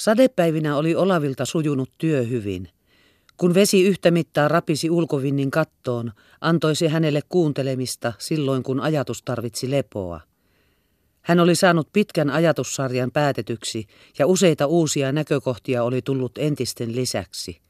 Sadepäivinä 0.00 0.76
oli 0.76 0.94
Olavilta 0.94 1.44
sujunut 1.44 1.90
työ 1.98 2.22
hyvin. 2.22 2.68
Kun 3.36 3.54
vesi 3.54 3.82
yhtä 3.84 4.10
mittaa 4.10 4.48
rapisi 4.48 4.90
ulkovinnin 4.90 5.50
kattoon, 5.50 6.12
antoi 6.40 6.76
se 6.76 6.88
hänelle 6.88 7.20
kuuntelemista 7.28 8.12
silloin, 8.18 8.62
kun 8.62 8.80
ajatus 8.80 9.22
tarvitsi 9.22 9.70
lepoa. 9.70 10.20
Hän 11.22 11.40
oli 11.40 11.54
saanut 11.54 11.88
pitkän 11.92 12.30
ajatussarjan 12.30 13.10
päätetyksi 13.10 13.86
ja 14.18 14.26
useita 14.26 14.66
uusia 14.66 15.12
näkökohtia 15.12 15.84
oli 15.84 16.02
tullut 16.02 16.38
entisten 16.38 16.96
lisäksi. 16.96 17.60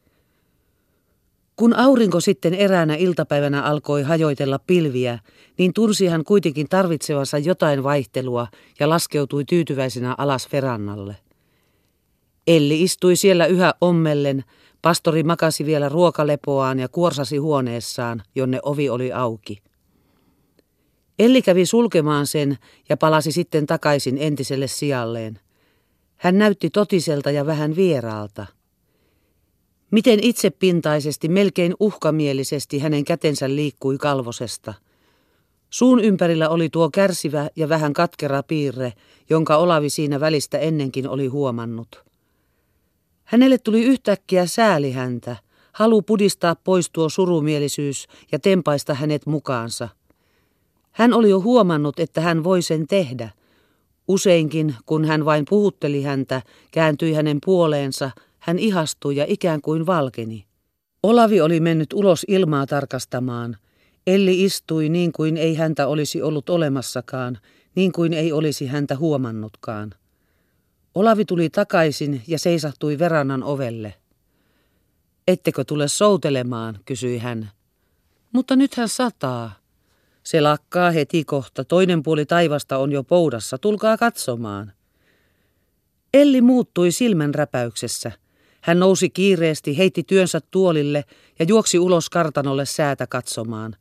Kun 1.56 1.76
aurinko 1.76 2.20
sitten 2.20 2.54
eräänä 2.54 2.94
iltapäivänä 2.94 3.62
alkoi 3.62 4.02
hajoitella 4.02 4.58
pilviä, 4.58 5.18
niin 5.58 5.72
tunsi 5.72 6.06
hän 6.06 6.24
kuitenkin 6.24 6.68
tarvitsevansa 6.68 7.38
jotain 7.38 7.82
vaihtelua 7.82 8.46
ja 8.80 8.88
laskeutui 8.88 9.44
tyytyväisenä 9.44 10.14
alas 10.18 10.48
verannalle. 10.52 11.16
Elli 12.50 12.82
istui 12.82 13.16
siellä 13.16 13.46
yhä 13.46 13.74
ommellen, 13.80 14.44
pastori 14.82 15.22
makasi 15.22 15.66
vielä 15.66 15.88
ruokalepoaan 15.88 16.78
ja 16.78 16.88
kuorsasi 16.88 17.36
huoneessaan, 17.36 18.22
jonne 18.34 18.58
ovi 18.62 18.88
oli 18.88 19.12
auki. 19.12 19.62
Elli 21.18 21.42
kävi 21.42 21.66
sulkemaan 21.66 22.26
sen 22.26 22.58
ja 22.88 22.96
palasi 22.96 23.32
sitten 23.32 23.66
takaisin 23.66 24.18
entiselle 24.18 24.66
sijalleen. 24.66 25.40
Hän 26.16 26.38
näytti 26.38 26.70
totiselta 26.70 27.30
ja 27.30 27.46
vähän 27.46 27.76
vieraalta. 27.76 28.46
Miten 29.90 30.18
itsepintaisesti, 30.22 31.28
melkein 31.28 31.74
uhkamielisesti 31.80 32.78
hänen 32.78 33.04
kätensä 33.04 33.48
liikkui 33.48 33.98
kalvosesta. 33.98 34.74
Suun 35.70 36.00
ympärillä 36.00 36.48
oli 36.48 36.68
tuo 36.68 36.90
kärsivä 36.90 37.48
ja 37.56 37.68
vähän 37.68 37.92
katkera 37.92 38.42
piirre, 38.42 38.92
jonka 39.30 39.56
Olavi 39.56 39.90
siinä 39.90 40.20
välistä 40.20 40.58
ennenkin 40.58 41.08
oli 41.08 41.26
huomannut. 41.26 42.09
Hänelle 43.30 43.58
tuli 43.58 43.84
yhtäkkiä 43.84 44.46
sääli 44.46 44.92
häntä, 44.92 45.36
halu 45.72 46.02
pudistaa 46.02 46.54
pois 46.64 46.90
tuo 46.90 47.08
surumielisyys 47.08 48.06
ja 48.32 48.38
tempaista 48.38 48.94
hänet 48.94 49.26
mukaansa. 49.26 49.88
Hän 50.90 51.12
oli 51.12 51.30
jo 51.30 51.40
huomannut, 51.40 52.00
että 52.00 52.20
hän 52.20 52.44
voi 52.44 52.62
sen 52.62 52.86
tehdä. 52.86 53.30
Useinkin, 54.08 54.74
kun 54.86 55.04
hän 55.04 55.24
vain 55.24 55.44
puhutteli 55.48 56.02
häntä, 56.02 56.42
kääntyi 56.70 57.12
hänen 57.12 57.38
puoleensa, 57.44 58.10
hän 58.38 58.58
ihastui 58.58 59.16
ja 59.16 59.24
ikään 59.28 59.60
kuin 59.60 59.86
valkeni. 59.86 60.44
Olavi 61.02 61.40
oli 61.40 61.60
mennyt 61.60 61.92
ulos 61.92 62.24
ilmaa 62.28 62.66
tarkastamaan. 62.66 63.56
Elli 64.06 64.44
istui 64.44 64.88
niin 64.88 65.12
kuin 65.12 65.36
ei 65.36 65.54
häntä 65.54 65.86
olisi 65.86 66.22
ollut 66.22 66.48
olemassakaan, 66.50 67.38
niin 67.74 67.92
kuin 67.92 68.12
ei 68.12 68.32
olisi 68.32 68.66
häntä 68.66 68.96
huomannutkaan. 68.96 69.94
Olavi 70.94 71.24
tuli 71.24 71.50
takaisin 71.50 72.22
ja 72.26 72.38
seisahtui 72.38 72.98
verannan 72.98 73.42
ovelle. 73.42 73.94
Ettekö 75.28 75.64
tule 75.64 75.88
soutelemaan, 75.88 76.78
kysyi 76.84 77.18
hän. 77.18 77.50
Mutta 78.32 78.56
nythän 78.56 78.88
sataa. 78.88 79.52
Se 80.22 80.40
lakkaa 80.40 80.90
heti 80.90 81.24
kohta, 81.24 81.64
toinen 81.64 82.02
puoli 82.02 82.26
taivasta 82.26 82.78
on 82.78 82.92
jo 82.92 83.04
poudassa, 83.04 83.58
tulkaa 83.58 83.96
katsomaan. 83.96 84.72
Elli 86.14 86.40
muuttui 86.40 86.90
silmän 86.92 87.34
räpäyksessä. 87.34 88.12
Hän 88.60 88.78
nousi 88.78 89.10
kiireesti, 89.10 89.78
heitti 89.78 90.02
työnsä 90.02 90.40
tuolille 90.50 91.04
ja 91.38 91.44
juoksi 91.48 91.78
ulos 91.78 92.10
kartanolle 92.10 92.66
säätä 92.66 93.06
katsomaan. 93.06 93.76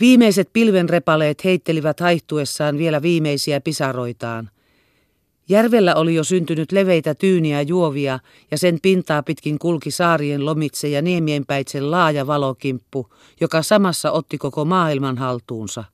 Viimeiset 0.00 0.50
pilvenrepaleet 0.52 1.44
heittelivät 1.44 2.00
haihtuessaan 2.00 2.78
vielä 2.78 3.02
viimeisiä 3.02 3.60
pisaroitaan. 3.60 4.50
Järvellä 5.48 5.94
oli 5.94 6.14
jo 6.14 6.24
syntynyt 6.24 6.72
leveitä 6.72 7.14
tyyniä 7.14 7.62
juovia 7.62 8.18
ja 8.50 8.58
sen 8.58 8.78
pintaa 8.82 9.22
pitkin 9.22 9.58
kulki 9.58 9.90
saarien 9.90 10.46
lomitse 10.46 10.88
ja 10.88 11.02
niemienpäitsen 11.02 11.90
laaja 11.90 12.26
valokimppu, 12.26 13.14
joka 13.40 13.62
samassa 13.62 14.10
otti 14.10 14.38
koko 14.38 14.64
maailman 14.64 15.18
haltuunsa. 15.18 15.84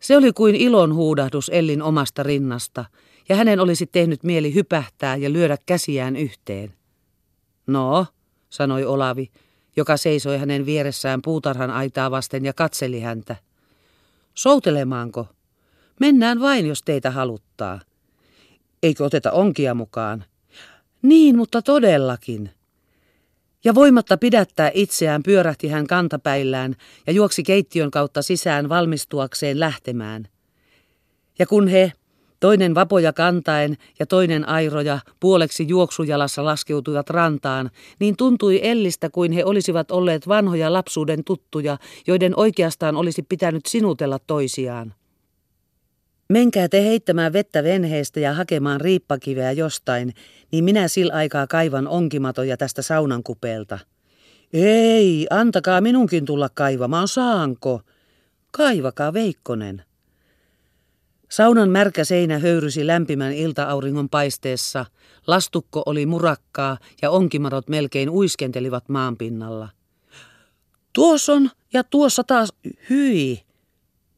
Se 0.00 0.16
oli 0.16 0.32
kuin 0.32 0.54
ilon 0.54 0.94
huudahdus 0.94 1.50
Ellin 1.54 1.82
omasta 1.82 2.22
rinnasta, 2.22 2.84
ja 3.28 3.36
hänen 3.36 3.60
olisi 3.60 3.86
tehnyt 3.86 4.22
mieli 4.22 4.54
hypähtää 4.54 5.16
ja 5.16 5.32
lyödä 5.32 5.56
käsiään 5.66 6.16
yhteen. 6.16 6.72
No, 7.66 8.06
sanoi 8.50 8.84
Olavi, 8.84 9.30
joka 9.76 9.96
seisoi 9.96 10.38
hänen 10.38 10.66
vieressään 10.66 11.22
puutarhan 11.22 11.70
aitaa 11.70 12.10
vasten 12.10 12.44
ja 12.44 12.52
katseli 12.52 13.00
häntä. 13.00 13.36
Soutelemaanko? 14.34 15.26
Mennään 16.00 16.40
vain, 16.40 16.66
jos 16.66 16.82
teitä 16.82 17.10
haluttaa. 17.10 17.80
Eikö 18.82 19.04
oteta 19.04 19.32
onkia 19.32 19.74
mukaan? 19.74 20.24
Niin, 21.02 21.36
mutta 21.36 21.62
todellakin. 21.62 22.50
Ja 23.64 23.74
voimatta 23.74 24.16
pidättää 24.16 24.70
itseään 24.74 25.22
pyörähti 25.22 25.68
hän 25.68 25.86
kantapäillään 25.86 26.76
ja 27.06 27.12
juoksi 27.12 27.42
keittiön 27.42 27.90
kautta 27.90 28.22
sisään 28.22 28.68
valmistuakseen 28.68 29.60
lähtemään. 29.60 30.28
Ja 31.38 31.46
kun 31.46 31.68
he, 31.68 31.92
toinen 32.40 32.74
vapoja 32.74 33.12
kantaen 33.12 33.76
ja 33.98 34.06
toinen 34.06 34.48
airoja, 34.48 34.98
puoleksi 35.20 35.68
juoksujalassa 35.68 36.44
laskeutuivat 36.44 37.10
rantaan, 37.10 37.70
niin 38.00 38.16
tuntui 38.16 38.60
Ellistä 38.62 39.10
kuin 39.10 39.32
he 39.32 39.44
olisivat 39.44 39.90
olleet 39.90 40.28
vanhoja 40.28 40.72
lapsuuden 40.72 41.24
tuttuja, 41.24 41.78
joiden 42.06 42.32
oikeastaan 42.36 42.96
olisi 42.96 43.22
pitänyt 43.22 43.66
sinutella 43.66 44.18
toisiaan. 44.26 44.94
Menkää 46.32 46.68
te 46.68 46.82
heittämään 46.84 47.32
vettä 47.32 47.62
venheestä 47.62 48.20
ja 48.20 48.32
hakemaan 48.32 48.80
riippakiveä 48.80 49.52
jostain, 49.52 50.14
niin 50.52 50.64
minä 50.64 50.88
sillä 50.88 51.12
aikaa 51.14 51.46
kaivan 51.46 51.88
onkimatoja 51.88 52.56
tästä 52.56 52.82
saunan 52.82 53.22
kupeelta. 53.22 53.78
Ei, 54.52 55.26
antakaa 55.30 55.80
minunkin 55.80 56.24
tulla 56.24 56.48
kaivamaan, 56.54 57.08
saanko? 57.08 57.80
Kaivakaa 58.50 59.12
Veikkonen. 59.12 59.84
Saunan 61.30 61.70
märkä 61.70 62.04
seinä 62.04 62.38
höyrysi 62.38 62.86
lämpimän 62.86 63.32
iltaauringon 63.32 64.08
paisteessa, 64.08 64.86
lastukko 65.26 65.82
oli 65.86 66.06
murakkaa 66.06 66.78
ja 67.02 67.10
onkimadot 67.10 67.68
melkein 67.68 68.10
uiskentelivat 68.10 68.88
maanpinnalla. 68.88 69.68
Tuossa 70.92 71.32
on 71.32 71.50
ja 71.72 71.84
tuossa 71.84 72.24
taas, 72.24 72.52
hyi, 72.90 73.42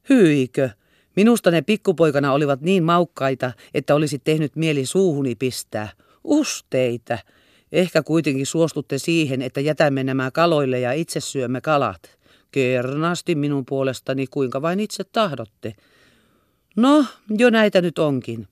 hyikö? 0.08 0.70
Minusta 1.16 1.50
ne 1.50 1.62
pikkupoikana 1.62 2.32
olivat 2.32 2.60
niin 2.60 2.84
maukkaita, 2.84 3.52
että 3.74 3.94
olisi 3.94 4.18
tehnyt 4.18 4.56
mieli 4.56 4.86
suuhuni 4.86 5.34
pistää. 5.34 5.88
Usteita! 6.24 7.18
Ehkä 7.72 8.02
kuitenkin 8.02 8.46
suostutte 8.46 8.98
siihen, 8.98 9.42
että 9.42 9.60
jätämme 9.60 10.04
nämä 10.04 10.30
kaloille 10.30 10.80
ja 10.80 10.92
itse 10.92 11.20
syömme 11.20 11.60
kalat. 11.60 12.18
Kernasti 12.50 13.34
minun 13.34 13.64
puolestani, 13.64 14.26
kuinka 14.26 14.62
vain 14.62 14.80
itse 14.80 15.04
tahdotte. 15.04 15.74
No, 16.76 17.04
jo 17.38 17.50
näitä 17.50 17.80
nyt 17.80 17.98
onkin. 17.98 18.48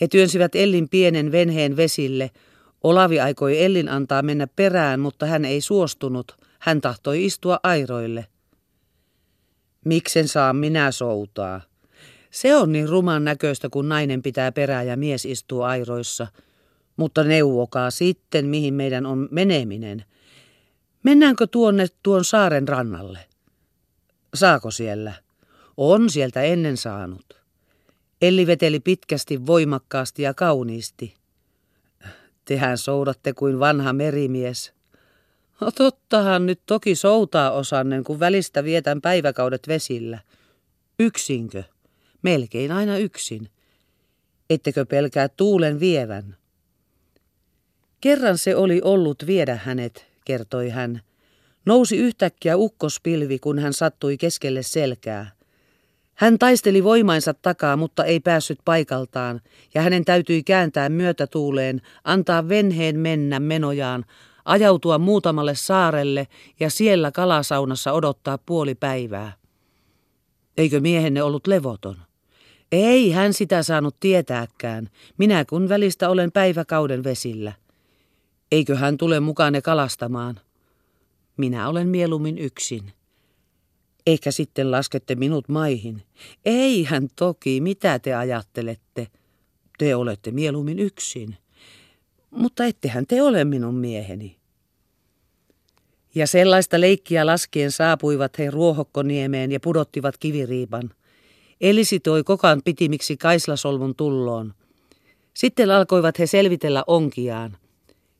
He 0.00 0.08
työnsivät 0.08 0.54
Ellin 0.54 0.88
pienen 0.88 1.32
venheen 1.32 1.76
vesille. 1.76 2.30
Olavi 2.84 3.20
aikoi 3.20 3.64
Ellin 3.64 3.88
antaa 3.88 4.22
mennä 4.22 4.46
perään, 4.46 5.00
mutta 5.00 5.26
hän 5.26 5.44
ei 5.44 5.60
suostunut. 5.60 6.36
Hän 6.58 6.80
tahtoi 6.80 7.24
istua 7.24 7.60
airoille. 7.62 8.26
Miksen 9.84 10.28
saa 10.28 10.52
minä 10.52 10.90
soutaa? 10.90 11.60
Se 12.30 12.56
on 12.56 12.72
niin 12.72 12.88
ruman 12.88 13.24
näköistä, 13.24 13.68
kun 13.68 13.88
nainen 13.88 14.22
pitää 14.22 14.52
perää 14.52 14.82
ja 14.82 14.96
mies 14.96 15.24
istuu 15.24 15.62
airoissa. 15.62 16.26
Mutta 16.96 17.24
neuvokaa 17.24 17.90
sitten, 17.90 18.46
mihin 18.46 18.74
meidän 18.74 19.06
on 19.06 19.28
meneminen. 19.30 20.04
Mennäänkö 21.02 21.46
tuonne 21.46 21.86
tuon 22.02 22.24
saaren 22.24 22.68
rannalle? 22.68 23.18
Saako 24.34 24.70
siellä? 24.70 25.12
On 25.76 26.10
sieltä 26.10 26.42
ennen 26.42 26.76
saanut. 26.76 27.40
Elli 28.22 28.46
veteli 28.46 28.80
pitkästi, 28.80 29.46
voimakkaasti 29.46 30.22
ja 30.22 30.34
kauniisti. 30.34 31.14
Tehän 32.44 32.78
soudatte 32.78 33.32
kuin 33.32 33.60
vanha 33.60 33.92
merimies. 33.92 34.72
No 35.62 35.70
tottahan 35.70 36.46
nyt 36.46 36.60
toki 36.66 36.94
soutaa 36.94 37.50
osannen, 37.50 38.04
kun 38.04 38.20
välistä 38.20 38.64
vietän 38.64 39.00
päiväkaudet 39.00 39.68
vesillä. 39.68 40.18
Yksinkö? 40.98 41.62
Melkein 42.22 42.72
aina 42.72 42.98
yksin. 42.98 43.48
Ettekö 44.50 44.86
pelkää 44.86 45.28
tuulen 45.28 45.80
vievän? 45.80 46.36
Kerran 48.00 48.38
se 48.38 48.56
oli 48.56 48.80
ollut 48.84 49.26
viedä 49.26 49.58
hänet, 49.64 50.06
kertoi 50.24 50.68
hän. 50.68 51.00
Nousi 51.66 51.96
yhtäkkiä 51.96 52.56
ukkospilvi, 52.56 53.38
kun 53.38 53.58
hän 53.58 53.72
sattui 53.72 54.16
keskelle 54.16 54.62
selkää. 54.62 55.30
Hän 56.14 56.38
taisteli 56.38 56.84
voimainsa 56.84 57.34
takaa, 57.34 57.76
mutta 57.76 58.04
ei 58.04 58.20
päässyt 58.20 58.58
paikaltaan, 58.64 59.40
ja 59.74 59.82
hänen 59.82 60.04
täytyi 60.04 60.42
kääntää 60.42 60.88
myötätuuleen, 60.88 61.82
antaa 62.04 62.48
venheen 62.48 62.98
mennä 62.98 63.40
menojaan, 63.40 64.04
ajautua 64.44 64.98
muutamalle 64.98 65.54
saarelle 65.54 66.28
ja 66.60 66.70
siellä 66.70 67.12
kalasaunassa 67.12 67.92
odottaa 67.92 68.38
puoli 68.38 68.74
päivää. 68.74 69.32
Eikö 70.56 70.80
miehenne 70.80 71.22
ollut 71.22 71.46
levoton? 71.46 71.96
Ei 72.72 73.10
hän 73.10 73.32
sitä 73.32 73.62
saanut 73.62 73.96
tietääkään, 74.00 74.90
minä 75.18 75.44
kun 75.44 75.68
välistä 75.68 76.08
olen 76.08 76.32
päiväkauden 76.32 77.04
vesillä. 77.04 77.52
Eikö 78.52 78.76
hän 78.76 78.98
tule 78.98 79.20
mukaan 79.20 79.54
kalastamaan? 79.64 80.40
Minä 81.36 81.68
olen 81.68 81.88
mieluummin 81.88 82.38
yksin. 82.38 82.92
Ehkä 84.06 84.30
sitten 84.30 84.70
laskette 84.70 85.14
minut 85.14 85.48
maihin. 85.48 86.02
Ei 86.44 86.84
hän 86.84 87.08
toki, 87.16 87.60
mitä 87.60 87.98
te 87.98 88.14
ajattelette? 88.14 89.06
Te 89.78 89.96
olette 89.96 90.30
mieluummin 90.30 90.78
yksin. 90.78 91.36
Mutta 92.36 92.64
ettehän 92.64 93.06
te 93.06 93.22
ole 93.22 93.44
minun 93.44 93.74
mieheni. 93.74 94.36
Ja 96.14 96.26
sellaista 96.26 96.80
leikkiä 96.80 97.26
laskien 97.26 97.70
saapuivat 97.70 98.38
he 98.38 98.50
Ruohokkoniemeen 98.50 99.52
ja 99.52 99.60
pudottivat 99.60 100.18
kiviriipan. 100.18 100.90
Elisi 101.60 102.00
toi 102.00 102.24
kokan 102.24 102.60
pitimiksi 102.64 103.16
Kaislasolmun 103.16 103.94
tulloon. 103.94 104.54
Sitten 105.34 105.70
alkoivat 105.70 106.18
he 106.18 106.26
selvitellä 106.26 106.84
onkiaan. 106.86 107.56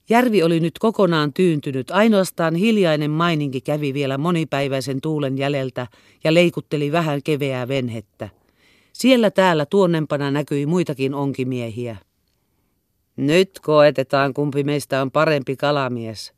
Järvi 0.08 0.42
oli 0.42 0.60
nyt 0.60 0.78
kokonaan 0.78 1.32
tyyntynyt, 1.32 1.90
ainoastaan 1.90 2.54
hiljainen 2.54 3.10
maininki 3.10 3.60
kävi 3.60 3.94
vielä 3.94 4.18
monipäiväisen 4.18 5.00
tuulen 5.00 5.38
jäljeltä 5.38 5.86
ja 6.24 6.34
leikutteli 6.34 6.92
vähän 6.92 7.22
keveää 7.22 7.68
venhettä. 7.68 8.28
Siellä 8.92 9.30
täällä 9.30 9.66
tuonnempana 9.66 10.30
näkyi 10.30 10.66
muitakin 10.66 11.14
onkimiehiä. 11.14 11.96
Nyt 13.16 13.50
koetetaan, 13.62 14.34
kumpi 14.34 14.64
meistä 14.64 15.02
on 15.02 15.10
parempi 15.10 15.56
kalamies. 15.56 16.32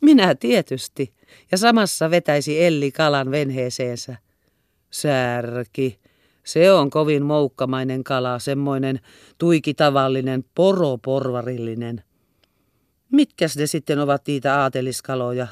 Minä 0.00 0.34
tietysti, 0.34 1.14
ja 1.52 1.58
samassa 1.58 2.10
vetäisi 2.10 2.64
Elli 2.64 2.92
kalan 2.92 3.30
venheeseensä. 3.30 4.16
Särki, 4.90 5.98
se 6.44 6.72
on 6.72 6.90
kovin 6.90 7.22
moukkamainen 7.22 8.04
kala, 8.04 8.38
semmoinen 8.38 9.00
tuiki 9.38 9.74
tavallinen, 9.74 10.44
poroporvarillinen. 10.54 12.02
Mitkäs 13.12 13.56
ne 13.56 13.66
sitten 13.66 13.98
ovat 13.98 14.22
niitä 14.26 14.60
aateliskaloja? 14.60 15.46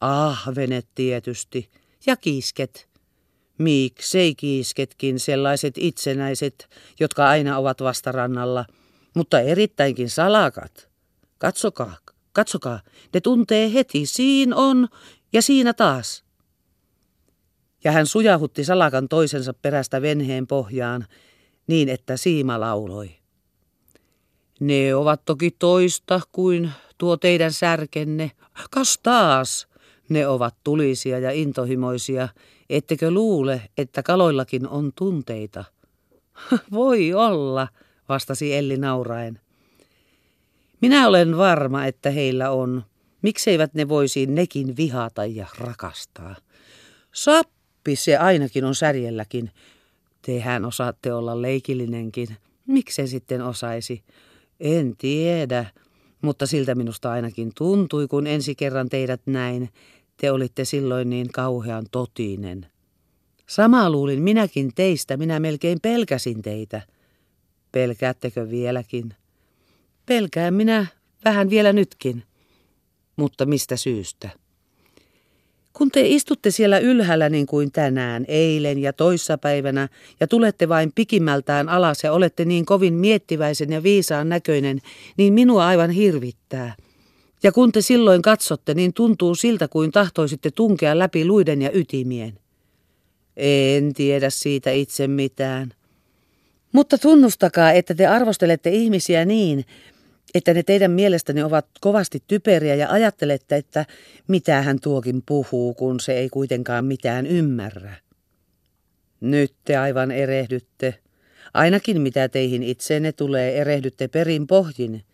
Ahvenet 0.00 0.86
tietysti. 0.94 1.70
Ja 2.06 2.16
kiisket. 2.16 2.88
Miksei 3.58 4.34
kiisketkin 4.34 5.20
sellaiset 5.20 5.74
itsenäiset, 5.78 6.68
jotka 7.00 7.28
aina 7.28 7.58
ovat 7.58 7.80
vastarannalla, 7.80 8.64
mutta 9.14 9.40
erittäinkin 9.40 10.10
salakat. 10.10 10.88
Katsokaa, 11.38 11.96
katsokaa, 12.32 12.80
ne 13.14 13.20
tuntee 13.20 13.72
heti, 13.72 14.06
siinä 14.06 14.56
on 14.56 14.88
ja 15.32 15.42
siinä 15.42 15.74
taas. 15.74 16.24
Ja 17.84 17.92
hän 17.92 18.06
sujahutti 18.06 18.64
salakan 18.64 19.08
toisensa 19.08 19.54
perästä 19.54 20.02
venheen 20.02 20.46
pohjaan 20.46 21.06
niin, 21.66 21.88
että 21.88 22.16
siima 22.16 22.60
lauloi. 22.60 23.10
Ne 24.60 24.94
ovat 24.94 25.24
toki 25.24 25.50
toista 25.50 26.20
kuin 26.32 26.70
tuo 26.98 27.16
teidän 27.16 27.52
särkenne. 27.52 28.30
Kas 28.70 28.98
taas! 29.02 29.68
Ne 30.08 30.26
ovat 30.26 30.54
tulisia 30.64 31.18
ja 31.18 31.30
intohimoisia. 31.30 32.28
Ettekö 32.70 33.10
luule, 33.10 33.62
että 33.78 34.02
kaloillakin 34.02 34.68
on 34.68 34.92
tunteita? 34.96 35.64
Voi 36.72 37.14
olla, 37.14 37.68
vastasi 38.10 38.54
Elli 38.54 38.76
nauraen. 38.76 39.40
Minä 40.80 41.08
olen 41.08 41.36
varma, 41.36 41.86
että 41.86 42.10
heillä 42.10 42.50
on. 42.50 42.84
Mikseivät 43.22 43.74
ne 43.74 43.88
voisi 43.88 44.26
nekin 44.26 44.76
vihata 44.76 45.26
ja 45.26 45.46
rakastaa? 45.58 46.36
Sappi 47.12 47.96
se 47.96 48.16
ainakin 48.16 48.64
on 48.64 48.74
särjelläkin. 48.74 49.50
Tehän 50.22 50.64
osaatte 50.64 51.12
olla 51.12 51.42
leikillinenkin. 51.42 52.28
Miksei 52.66 53.08
sitten 53.08 53.42
osaisi? 53.42 54.02
En 54.60 54.96
tiedä, 54.96 55.66
mutta 56.22 56.46
siltä 56.46 56.74
minusta 56.74 57.12
ainakin 57.12 57.52
tuntui, 57.56 58.08
kun 58.08 58.26
ensi 58.26 58.54
kerran 58.54 58.88
teidät 58.88 59.20
näin. 59.26 59.68
Te 60.16 60.30
olitte 60.30 60.64
silloin 60.64 61.10
niin 61.10 61.32
kauhean 61.32 61.86
totinen. 61.90 62.66
Samaa 63.48 63.90
luulin 63.90 64.22
minäkin 64.22 64.72
teistä, 64.74 65.16
minä 65.16 65.40
melkein 65.40 65.78
pelkäsin 65.82 66.42
teitä. 66.42 66.82
Pelkäättekö 67.72 68.50
vieläkin? 68.50 69.14
Pelkään 70.06 70.54
minä 70.54 70.86
vähän 71.24 71.50
vielä 71.50 71.72
nytkin. 71.72 72.22
Mutta 73.16 73.46
mistä 73.46 73.76
syystä? 73.76 74.30
Kun 75.72 75.90
te 75.90 76.00
istutte 76.06 76.50
siellä 76.50 76.78
ylhäällä 76.78 77.28
niin 77.28 77.46
kuin 77.46 77.72
tänään, 77.72 78.24
eilen 78.28 78.78
ja 78.78 78.92
toissapäivänä, 78.92 79.88
ja 80.20 80.26
tulette 80.26 80.68
vain 80.68 80.92
pikimmältään 80.94 81.68
alas 81.68 82.04
ja 82.04 82.12
olette 82.12 82.44
niin 82.44 82.66
kovin 82.66 82.94
miettiväisen 82.94 83.72
ja 83.72 83.82
viisaan 83.82 84.28
näköinen, 84.28 84.78
niin 85.16 85.32
minua 85.32 85.66
aivan 85.66 85.90
hirvittää. 85.90 86.74
Ja 87.42 87.52
kun 87.52 87.72
te 87.72 87.80
silloin 87.80 88.22
katsotte, 88.22 88.74
niin 88.74 88.92
tuntuu 88.92 89.34
siltä 89.34 89.68
kuin 89.68 89.92
tahtoisitte 89.92 90.50
tunkea 90.50 90.98
läpi 90.98 91.24
luiden 91.24 91.62
ja 91.62 91.70
ytimien. 91.72 92.38
En 93.36 93.94
tiedä 93.94 94.30
siitä 94.30 94.70
itse 94.70 95.08
mitään. 95.08 95.72
Mutta 96.72 96.98
tunnustakaa, 96.98 97.72
että 97.72 97.94
te 97.94 98.06
arvostelette 98.06 98.70
ihmisiä 98.70 99.24
niin, 99.24 99.64
että 100.34 100.54
ne 100.54 100.62
teidän 100.62 100.90
mielestäni 100.90 101.42
ovat 101.42 101.66
kovasti 101.80 102.22
typeriä 102.26 102.74
ja 102.74 102.90
ajattelette, 102.90 103.56
että 103.56 103.86
mitä 104.28 104.62
hän 104.62 104.80
tuokin 104.80 105.22
puhuu, 105.26 105.74
kun 105.74 106.00
se 106.00 106.12
ei 106.12 106.28
kuitenkaan 106.28 106.84
mitään 106.84 107.26
ymmärrä. 107.26 107.94
Nyt 109.20 109.54
te 109.64 109.76
aivan 109.76 110.10
erehdytte. 110.10 110.94
Ainakin 111.54 112.00
mitä 112.00 112.28
teihin 112.28 112.62
itseenne 112.62 113.12
tulee, 113.12 113.60
erehdytte 113.60 114.08
perin 114.08 114.46
pohjin. 114.46 115.04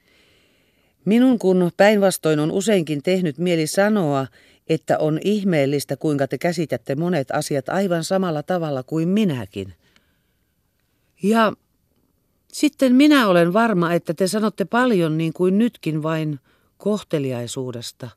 Minun 1.05 1.39
kun 1.39 1.71
päinvastoin 1.77 2.41
on 2.41 2.51
useinkin 2.51 3.03
tehnyt 3.03 3.39
mieli 3.39 3.67
sanoa, 3.67 4.27
että 4.69 4.99
on 4.99 5.19
ihmeellistä, 5.25 5.97
kuinka 5.97 6.29
te 6.29 6.39
käsitätte 6.39 6.95
monet 6.95 7.29
asiat 7.33 7.69
aivan 7.69 8.05
samalla 8.05 8.43
tavalla 8.43 8.83
kuin 8.83 9.09
minäkin. 9.09 9.75
Ja 11.29 11.53
sitten 12.53 12.95
minä 12.95 13.29
olen 13.29 13.53
varma, 13.53 13.93
että 13.93 14.15
te 14.15 14.27
sanotte 14.27 14.65
paljon 14.65 15.19
niin 15.19 15.33
kuin 15.33 15.59
nytkin 15.59 16.03
vain 16.03 16.41
kohteliaisuudesta. 16.77 18.11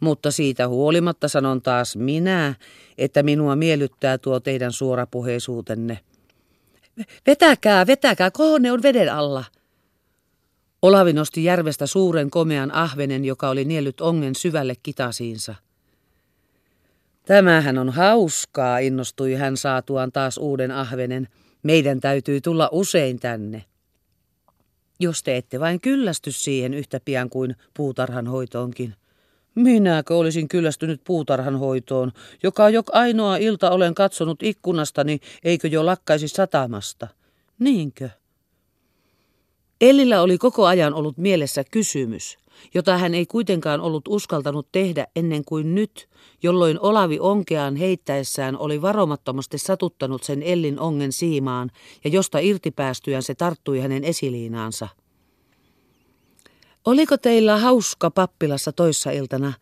Mutta 0.00 0.30
siitä 0.30 0.68
huolimatta 0.68 1.28
sanon 1.28 1.62
taas 1.62 1.96
minä, 1.96 2.54
että 2.98 3.22
minua 3.22 3.56
miellyttää 3.56 4.18
tuo 4.18 4.40
teidän 4.40 4.72
suorapuheisuutenne. 4.72 5.98
Vetäkää, 7.26 7.86
vetäkää, 7.86 8.30
kohonne 8.30 8.72
on 8.72 8.82
veden 8.82 9.14
alla. 9.14 9.44
Olavi 10.82 11.12
nosti 11.12 11.44
järvestä 11.44 11.86
suuren 11.86 12.30
komean 12.30 12.74
ahvenen, 12.74 13.24
joka 13.24 13.48
oli 13.48 13.64
niellyt 13.64 14.00
ongen 14.00 14.34
syvälle 14.34 14.74
kitasiinsa. 14.82 15.54
Tämähän 17.24 17.78
on 17.78 17.90
hauskaa, 17.90 18.78
innostui 18.78 19.34
hän 19.34 19.56
saatuaan 19.56 20.12
taas 20.12 20.38
uuden 20.38 20.70
ahvenen– 20.70 21.28
meidän 21.66 22.00
täytyy 22.00 22.40
tulla 22.40 22.68
usein 22.72 23.20
tänne. 23.20 23.64
Jos 25.00 25.22
te 25.22 25.36
ette 25.36 25.60
vain 25.60 25.80
kyllästy 25.80 26.32
siihen 26.32 26.74
yhtä 26.74 27.00
pian 27.04 27.30
kuin 27.30 27.56
puutarhan 27.74 28.26
hoitoonkin. 28.26 28.94
Minäkö 29.54 30.16
olisin 30.16 30.48
kyllästynyt 30.48 31.00
puutarhan 31.04 31.58
hoitoon, 31.58 32.12
joka 32.42 32.70
jo 32.70 32.82
ainoa 32.92 33.36
ilta 33.36 33.70
olen 33.70 33.94
katsonut 33.94 34.42
ikkunastani, 34.42 35.20
eikö 35.44 35.68
jo 35.68 35.86
lakkaisi 35.86 36.28
satamasta? 36.28 37.08
Niinkö? 37.58 38.10
Ellillä 39.80 40.22
oli 40.22 40.38
koko 40.38 40.66
ajan 40.66 40.94
ollut 40.94 41.18
mielessä 41.18 41.64
kysymys, 41.70 42.38
jota 42.74 42.98
hän 42.98 43.14
ei 43.14 43.26
kuitenkaan 43.26 43.80
ollut 43.80 44.08
uskaltanut 44.08 44.68
tehdä 44.72 45.06
ennen 45.16 45.44
kuin 45.44 45.74
nyt, 45.74 46.08
jolloin 46.42 46.80
Olavi 46.80 47.18
onkeaan 47.20 47.76
heittäessään 47.76 48.58
oli 48.58 48.82
varomattomasti 48.82 49.58
satuttanut 49.58 50.22
sen 50.22 50.42
Ellin 50.42 50.80
ongen 50.80 51.12
siimaan 51.12 51.70
ja 52.04 52.10
josta 52.10 52.38
irtipäästyään 52.38 53.22
se 53.22 53.34
tarttui 53.34 53.80
hänen 53.80 54.04
esiliinaansa. 54.04 54.88
Oliko 56.84 57.16
teillä 57.16 57.58
hauska 57.58 58.10
pappilassa 58.10 58.72
toissa 58.72 59.10
iltana? 59.10 59.52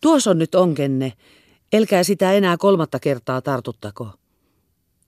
Tuossa 0.00 0.30
on 0.30 0.38
nyt 0.38 0.54
onkenne, 0.54 1.12
elkää 1.72 2.02
sitä 2.02 2.32
enää 2.32 2.56
kolmatta 2.56 2.98
kertaa 2.98 3.42
tartuttako. 3.42 4.19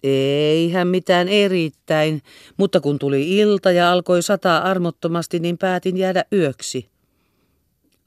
Eihän 0.02 0.88
mitään 0.88 1.28
erittäin, 1.28 2.22
mutta 2.56 2.80
kun 2.80 2.98
tuli 2.98 3.36
ilta 3.36 3.72
ja 3.72 3.92
alkoi 3.92 4.22
sataa 4.22 4.62
armottomasti, 4.62 5.38
niin 5.38 5.58
päätin 5.58 5.96
jäädä 5.96 6.24
yöksi. 6.32 6.88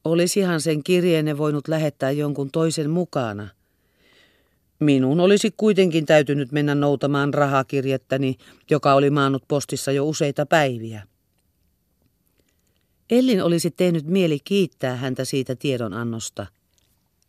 Olisihan 0.03 0.61
sen 0.61 0.83
kirjeenne 0.83 1.37
voinut 1.37 1.67
lähettää 1.67 2.11
jonkun 2.11 2.51
toisen 2.51 2.89
mukana. 2.89 3.47
Minun 4.79 5.19
olisi 5.19 5.53
kuitenkin 5.57 6.05
täytynyt 6.05 6.51
mennä 6.51 6.75
noutamaan 6.75 7.33
rahakirjettäni, 7.33 8.35
joka 8.69 8.93
oli 8.93 9.09
maannut 9.09 9.43
postissa 9.47 9.91
jo 9.91 10.05
useita 10.05 10.45
päiviä. 10.45 11.03
Ellin 13.09 13.43
olisi 13.43 13.71
tehnyt 13.71 14.05
mieli 14.05 14.39
kiittää 14.43 14.95
häntä 14.95 15.25
siitä 15.25 15.55
tiedonannosta. 15.55 16.45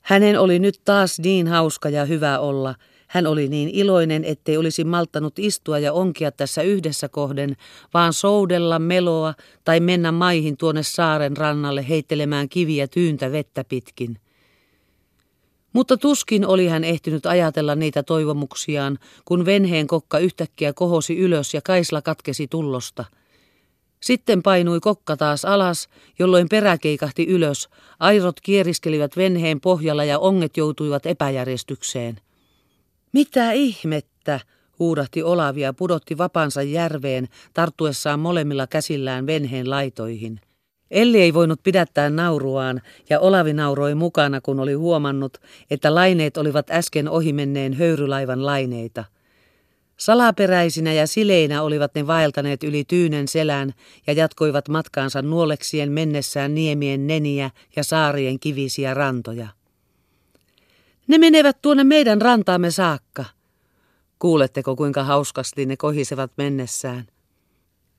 Hänen 0.01 0.41
oli 0.41 0.59
nyt 0.59 0.81
taas 0.85 1.19
niin 1.19 1.47
hauska 1.47 1.89
ja 1.89 2.05
hyvä 2.05 2.39
olla– 2.39 2.75
Hän 3.07 3.27
oli 3.27 3.49
niin 3.49 3.69
iloinen, 3.69 4.25
ettei 4.25 4.57
olisi 4.57 4.85
malttanut 4.85 5.39
istua 5.39 5.79
ja 5.79 5.93
onkia 5.93 6.33
tässä 6.33 6.63
yhdessä 6.63 7.09
kohden, 7.09 7.57
vaan 7.95 8.13
soudella 8.13 8.79
meloa 8.79 9.35
tai 9.65 9.81
mennä 9.81 10.13
maihin 10.13 10.57
tuonne 10.57 10.83
saaren 10.83 11.37
rannalle 11.37 11.89
heittelemään 11.89 12.49
kiviä 12.49 12.89
tyyntä 12.89 13.33
vettä 13.33 13.65
pitkin. 13.65 14.19
Mutta 15.73 15.97
tuskin 15.97 16.47
oli 16.47 16.69
hän 16.69 16.85
ehtinyt 16.85 17.27
ajatella 17.27 17.75
niitä 17.75 18.03
toivomuksiaan, 18.03 18.99
kun 19.25 19.45
venheen 19.45 19.87
kokka 19.87 20.19
yhtäkkiä 20.19 20.73
kohosi 20.73 21.17
ylös 21.19 21.55
ja 21.55 21.61
kaisla 21.63 22.03
katkesi 22.03 22.49
tullosta. 22.49 23.05
Sitten 24.01 24.43
painui 24.43 24.81
kokka 24.81 25.17
taas 25.17 25.45
alas, 25.45 25.89
jolloin 26.19 26.49
perä 26.49 26.79
keikahti 26.79 27.27
ylös, 27.27 27.69
airot 27.99 28.41
kieriskelivät 28.41 29.17
venheen 29.17 29.61
pohjalla 29.61 30.05
ja 30.05 30.19
onget 30.19 30.57
joutuivat 30.57 31.07
epäjärjestykseen. 31.07 32.21
Mitä 33.17 33.53
ihmettä, 33.53 34.41
huudahti 34.79 35.23
Olavi 35.23 35.61
ja 35.61 35.73
pudotti 35.73 36.19
vapansa 36.19 36.63
järveen, 36.63 37.29
tarttuessaan 37.55 38.21
molemmilla 38.21 38.67
käsillään 38.67 39.27
venheen 39.27 39.71
laitoihin. 39.71 40.41
Elli 40.91 41.21
ei 41.21 41.35
voinut 41.35 41.61
pidättää 41.63 42.11
nauruaan, 42.11 42.83
ja 43.11 43.21
Olavi 43.21 43.53
nauroi 43.53 43.95
mukana, 43.95 44.41
kun 44.41 44.61
oli 44.61 44.73
huomannut, 44.73 45.39
että 45.71 45.95
laineet 45.95 46.37
olivat 46.37 46.71
äsken 46.71 47.09
ohimenneen 47.09 47.73
höyrylaivan 47.73 48.47
laineita. 48.47 49.05
Salaperäisinä 49.97 50.93
ja 50.93 51.07
sileinä 51.07 51.63
olivat 51.63 51.95
ne 51.95 52.07
vaeltaneet 52.07 52.65
yli 52.65 52.85
tyynen 52.85 53.29
selän 53.29 53.73
ja 54.07 54.13
jatkoivat 54.13 54.69
matkaansa 54.69 55.23
nuoleksien 55.23 55.93
mennessään 55.93 56.55
niemien 56.55 57.07
neniä 57.07 57.51
ja 57.77 57.85
saarien 57.85 58.41
kivisiä 58.41 58.95
rantoja. 58.95 59.49
Ne 61.07 61.19
menevät 61.19 61.63
tuonne 61.63 61.85
meidän 61.85 62.23
rantaamme 62.23 62.71
saakka. 62.71 63.25
Kuuletteko, 64.19 64.77
kuinka 64.77 65.05
hauskasti 65.05 65.67
ne 65.67 65.77
kohisevat 65.77 66.33
mennessään? 66.37 67.07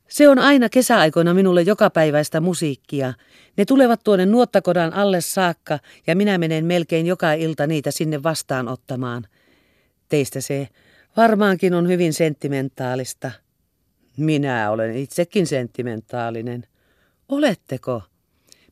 Se 0.08 0.30
on 0.30 0.40
aina 0.40 0.70
kesäaikoina 0.70 1.34
minulle 1.34 1.62
jokapäiväistä 1.62 2.40
musiikkia. 2.42 3.14
Ne 3.58 3.66
tulevat 3.66 4.04
tuonne 4.04 4.26
nuottakodan 4.26 4.94
alle 4.94 5.22
saakka 5.22 5.80
ja 6.08 6.16
minä 6.16 6.38
menen 6.38 6.66
melkein 6.66 7.06
joka 7.06 7.34
ilta 7.34 7.68
niitä 7.68 7.92
sinne 7.92 8.24
vastaanottamaan. 8.24 9.28
Teistä 10.10 10.42
se 10.42 10.68
varmaankin 11.18 11.74
on 11.74 11.88
hyvin 11.88 12.14
sentimentaalista. 12.14 13.32
Minä 14.18 14.72
olen 14.72 14.96
itsekin 14.96 15.48
sentimentaalinen. 15.48 16.64
Oletteko? 17.30 18.02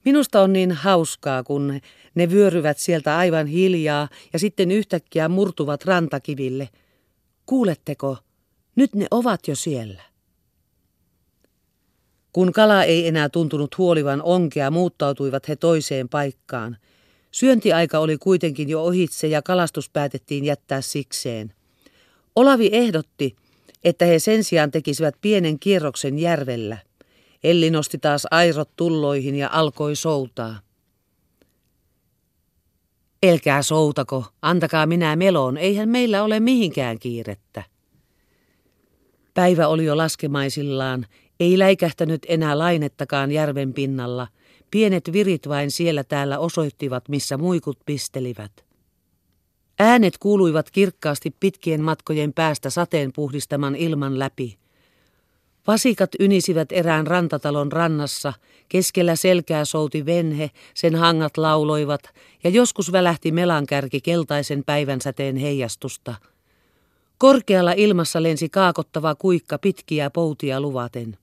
Minusta 0.05 0.41
on 0.41 0.53
niin 0.53 0.71
hauskaa, 0.71 1.43
kun 1.43 1.79
ne 2.15 2.29
vyöryvät 2.29 2.77
sieltä 2.77 3.17
aivan 3.17 3.47
hiljaa 3.47 4.07
ja 4.33 4.39
sitten 4.39 4.71
yhtäkkiä 4.71 5.29
murtuvat 5.29 5.85
rantakiville. 5.85 6.69
Kuuletteko? 7.45 8.17
Nyt 8.75 8.95
ne 8.95 9.07
ovat 9.11 9.47
jo 9.47 9.55
siellä. 9.55 10.01
Kun 12.33 12.51
kala 12.51 12.83
ei 12.83 13.07
enää 13.07 13.29
tuntunut 13.29 13.77
huolivan 13.77 14.21
onkea, 14.21 14.71
muuttautuivat 14.71 15.47
he 15.47 15.55
toiseen 15.55 16.09
paikkaan. 16.09 16.77
Syöntiaika 17.31 17.99
oli 17.99 18.17
kuitenkin 18.17 18.69
jo 18.69 18.83
ohitse 18.83 19.27
ja 19.27 19.41
kalastus 19.41 19.89
päätettiin 19.89 20.45
jättää 20.45 20.81
sikseen. 20.81 21.53
Olavi 22.35 22.69
ehdotti, 22.71 23.35
että 23.83 24.05
he 24.05 24.19
sen 24.19 24.43
sijaan 24.43 24.71
tekisivät 24.71 25.15
pienen 25.21 25.59
kierroksen 25.59 26.19
järvellä. 26.19 26.77
Elli 27.45 27.69
nosti 27.69 27.97
taas 27.97 28.27
airot 28.31 28.69
tulloihin 28.75 29.35
ja 29.35 29.49
alkoi 29.51 29.95
soutaa. 29.95 30.59
Elkää 33.23 33.61
soutako, 33.61 34.25
antakaa 34.41 34.85
minä 34.85 35.15
meloon, 35.15 35.57
eihän 35.57 35.89
meillä 35.89 36.23
ole 36.23 36.39
mihinkään 36.39 36.99
kiirettä. 36.99 37.63
Päivä 39.33 39.67
oli 39.67 39.85
jo 39.85 39.97
laskemaisillaan 39.97 41.05
ei 41.39 41.59
läikähtänyt 41.59 42.25
enää 42.27 42.57
lainettakaan 42.57 43.31
järven 43.31 43.73
pinnalla. 43.73 44.27
Pienet 44.71 45.09
virit 45.13 45.47
vain 45.47 45.71
siellä 45.71 46.03
täällä 46.03 46.39
osoittivat, 46.39 47.09
missä 47.09 47.37
muikut 47.37 47.79
pistelivät. 47.85 48.65
Äänet 49.79 50.17
kuuluivat 50.17 50.71
kirkkaasti 50.71 51.35
pitkien 51.39 51.81
matkojen 51.81 52.33
päästä 52.33 52.69
sateen 52.69 53.11
puhdistaman 53.15 53.75
ilman 53.75 54.19
läpi. 54.19 54.57
Vasikat 55.67 56.09
ynisivät 56.19 56.71
erään 56.71 57.07
rantatalon 57.07 57.71
rannassa, 57.71 58.33
keskellä 58.69 59.15
selkää 59.15 59.65
souti 59.65 60.05
venhe, 60.05 60.51
sen 60.73 60.95
hangat 60.95 61.37
lauloivat 61.37 62.01
ja 62.43 62.49
joskus 62.49 62.91
välähti 62.91 63.31
melankärki 63.31 64.01
keltaisen 64.01 64.63
päivänsäteen 64.65 65.35
heijastusta. 65.37 66.15
Korkealla 67.17 67.71
ilmassa 67.71 68.23
lensi 68.23 68.49
kaakottava 68.49 69.15
kuikka 69.15 69.57
pitkiä 69.57 70.09
poutia 70.09 70.61
luvaten. 70.61 71.17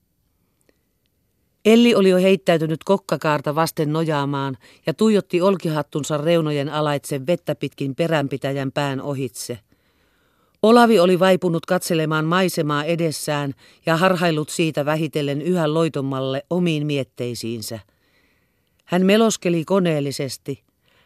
Elli 1.65 1.95
oli 1.95 2.09
jo 2.09 2.17
heittäytynyt 2.17 2.83
kokkakaarta 2.83 3.55
vasten 3.55 3.93
nojaamaan 3.93 4.57
ja 4.85 4.93
tuijotti 4.93 5.41
olkihattunsa 5.41 6.17
reunojen 6.17 6.69
alaitse 6.69 7.25
vettä 7.27 7.55
pitkin 7.55 7.95
peränpitäjän 7.95 8.71
pään 8.71 9.01
ohitse. 9.01 9.59
Olavi 10.63 10.99
oli 10.99 11.19
vaipunut 11.19 11.65
katselemaan 11.65 12.25
maisemaa 12.25 12.83
edessään 12.83 13.53
ja 13.85 13.97
harhaillut 13.97 14.49
siitä 14.49 14.85
vähitellen 14.85 15.41
yhä 15.41 15.73
loitommalle 15.73 16.45
omiin 16.49 16.85
mietteisiinsä. 16.85 17.79
Hän 18.85 19.05
meloskeli 19.05 19.65
koneellisesti. 19.65 20.63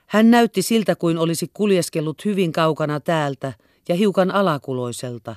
Hän 0.08 0.32
näytti 0.32 0.62
siltä 0.62 0.96
kuin 0.96 1.18
olisi 1.18 1.52
kuljeskellut 1.54 2.26
hyvin 2.26 2.52
kaukana 2.52 3.00
täältä 3.00 3.54
ja 3.90 3.96
hiukan 3.96 4.32
alakuloiselta. 4.32 5.36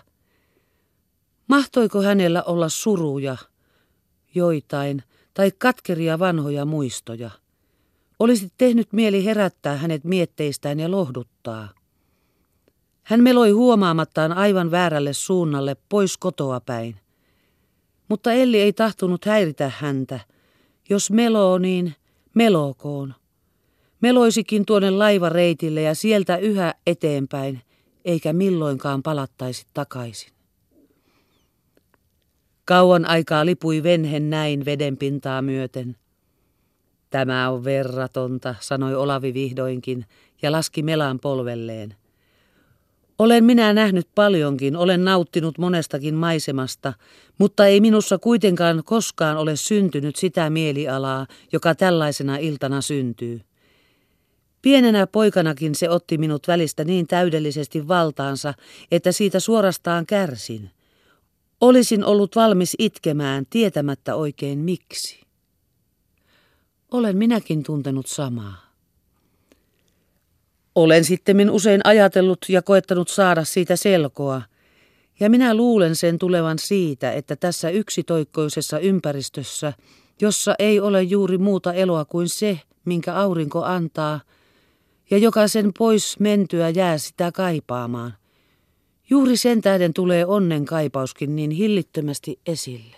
Mahtoiko 1.48 2.02
hänellä 2.02 2.42
olla 2.42 2.68
suruja, 2.68 3.36
joitain, 4.34 5.02
tai 5.34 5.52
katkeria 5.58 6.18
vanhoja 6.18 6.64
muistoja. 6.64 7.30
Olisi 8.18 8.52
tehnyt 8.58 8.92
mieli 8.92 9.24
herättää 9.24 9.76
hänet 9.76 10.04
mietteistään 10.04 10.80
ja 10.80 10.90
lohduttaa. 10.90 11.79
Hän 13.10 13.22
meloi 13.22 13.50
huomaamattaan 13.50 14.32
aivan 14.32 14.70
väärälle 14.70 15.12
suunnalle 15.12 15.76
pois 15.88 16.16
kotoa 16.16 16.60
päin. 16.60 16.96
Mutta 18.08 18.32
Elli 18.32 18.60
ei 18.60 18.72
tahtonut 18.72 19.24
häiritä 19.24 19.72
häntä. 19.78 20.20
Jos 20.90 21.10
meloo, 21.10 21.58
niin 21.58 21.94
melokoon. 22.34 23.14
Meloisikin 24.00 24.66
tuonne 24.66 24.90
laivareitille 24.90 25.82
ja 25.82 25.94
sieltä 25.94 26.36
yhä 26.36 26.74
eteenpäin, 26.86 27.62
eikä 28.04 28.32
milloinkaan 28.32 29.02
palattaisi 29.02 29.66
takaisin. 29.74 30.32
Kauan 32.64 33.04
aikaa 33.04 33.46
lipui 33.46 33.82
venhen 33.82 34.30
näin 34.30 34.64
vedenpintaa 34.64 35.42
myöten. 35.42 35.96
Tämä 37.10 37.50
on 37.50 37.64
verratonta, 37.64 38.54
sanoi 38.60 38.94
Olavi 38.94 39.34
vihdoinkin 39.34 40.06
ja 40.42 40.52
laski 40.52 40.82
melan 40.82 41.20
polvelleen. 41.20 41.99
Olen 43.20 43.44
minä 43.44 43.72
nähnyt 43.72 44.08
paljonkin, 44.14 44.76
olen 44.76 45.04
nauttinut 45.04 45.58
monestakin 45.58 46.14
maisemasta, 46.14 46.92
mutta 47.38 47.66
ei 47.66 47.80
minussa 47.80 48.18
kuitenkaan 48.18 48.82
koskaan 48.84 49.36
ole 49.36 49.56
syntynyt 49.56 50.16
sitä 50.16 50.50
mielialaa, 50.50 51.26
joka 51.52 51.74
tällaisena 51.74 52.36
iltana 52.36 52.80
syntyy. 52.80 53.40
Pienenä 54.62 55.06
poikanakin 55.06 55.74
se 55.74 55.90
otti 55.90 56.18
minut 56.18 56.48
välistä 56.48 56.84
niin 56.84 57.06
täydellisesti 57.06 57.88
valtaansa, 57.88 58.54
että 58.90 59.12
siitä 59.12 59.40
suorastaan 59.40 60.06
kärsin– 60.06 60.70
Olisin 61.60 62.04
ollut 62.04 62.36
valmis 62.36 62.76
itkemään 62.78 63.46
tietämättä 63.50 64.14
oikein 64.14 64.58
miksi. 64.58 65.20
Olen 66.90 67.16
minäkin 67.16 67.62
tuntenut 67.62 68.06
samaa. 68.06 68.69
Olen 70.80 71.04
sitten 71.04 71.50
usein 71.50 71.80
ajatellut 71.84 72.38
ja 72.48 72.62
koettanut 72.62 73.08
saada 73.08 73.44
siitä 73.44 73.76
selkoa, 73.76 74.42
ja 75.20 75.30
minä 75.30 75.54
luulen 75.54 75.96
sen 75.96 76.18
tulevan 76.18 76.58
siitä, 76.58 77.12
että 77.12 77.36
tässä 77.36 77.70
yksitoikkoisessa 77.70 78.78
ympäristössä, 78.78 79.72
jossa 80.20 80.54
ei 80.58 80.80
ole 80.80 81.02
juuri 81.02 81.38
muuta 81.38 81.72
eloa 81.72 82.04
kuin 82.04 82.28
se, 82.28 82.60
minkä 82.84 83.14
aurinko 83.14 83.64
antaa, 83.64 84.20
ja 85.10 85.18
joka 85.18 85.48
sen 85.48 85.70
pois 85.78 86.20
mentyä 86.20 86.68
jää 86.68 86.98
sitä 86.98 87.32
kaipaamaan, 87.32 88.14
Juuri 89.10 89.36
sen 89.36 89.60
tähden 89.60 89.94
tulee 89.94 90.26
onnen 90.26 90.64
kaipauskin 90.64 91.36
niin 91.36 91.50
hillittömästi 91.50 92.40
esille. 92.46 92.96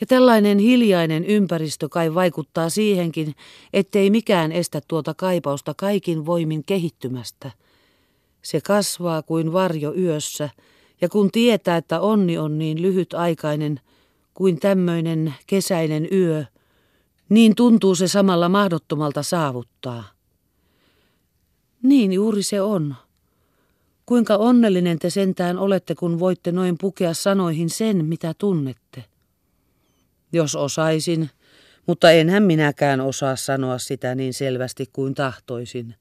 Ja 0.00 0.06
tällainen 0.06 0.58
hiljainen 0.58 1.24
ympäristö 1.24 1.88
kai 1.88 2.14
vaikuttaa 2.14 2.70
siihenkin, 2.70 3.34
ettei 3.72 4.10
mikään 4.10 4.52
estä 4.52 4.80
tuota 4.88 5.14
kaipausta 5.14 5.74
kaikin 5.76 6.26
voimin 6.26 6.64
kehittymästä. 6.64 7.50
Se 8.42 8.60
kasvaa 8.60 9.22
kuin 9.22 9.52
varjo 9.52 9.94
yössä, 9.94 10.50
ja 11.00 11.08
kun 11.08 11.30
tietää, 11.30 11.76
että 11.76 12.00
onni 12.00 12.38
on 12.38 12.58
niin 12.58 12.82
lyhytaikainen 12.82 13.80
kuin 14.34 14.60
tämmöinen 14.60 15.34
kesäinen 15.46 16.08
yö, 16.12 16.44
niin 17.28 17.54
tuntuu 17.54 17.94
se 17.94 18.08
samalla 18.08 18.48
mahdottomalta 18.48 19.22
saavuttaa. 19.22 20.04
Niin 21.82 22.12
juuri 22.12 22.42
se 22.42 22.62
on. 22.62 22.94
Kuinka 24.06 24.36
onnellinen 24.36 24.98
te 24.98 25.10
sentään 25.10 25.58
olette, 25.58 25.94
kun 25.94 26.18
voitte 26.18 26.52
noin 26.52 26.76
pukea 26.80 27.14
sanoihin 27.14 27.70
sen, 27.70 28.04
mitä 28.04 28.34
tunnette. 28.38 29.04
Jos 30.32 30.56
osaisin, 30.56 31.30
mutta 31.86 32.10
enhän 32.10 32.42
minäkään 32.42 33.00
osaa 33.00 33.36
sanoa 33.36 33.78
sitä 33.78 34.14
niin 34.14 34.34
selvästi 34.34 34.86
kuin 34.92 35.14
tahtoisin. 35.14 35.94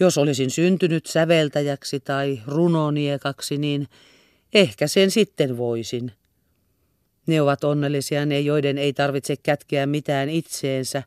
Jos 0.00 0.18
olisin 0.18 0.50
syntynyt 0.50 1.06
säveltäjäksi 1.06 2.00
tai 2.00 2.40
runoniekaksi, 2.46 3.58
niin 3.58 3.88
ehkä 4.54 4.86
sen 4.86 5.10
sitten 5.10 5.56
voisin. 5.56 6.12
Ne 7.26 7.40
ovat 7.40 7.64
onnellisia 7.64 8.26
ne, 8.26 8.40
joiden 8.40 8.78
ei 8.78 8.92
tarvitse 8.92 9.36
kätkeä 9.36 9.86
mitään 9.86 10.28
itseensä, 10.28 11.02